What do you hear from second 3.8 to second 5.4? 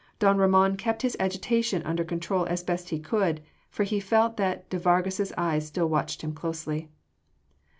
he felt that de Vargas’s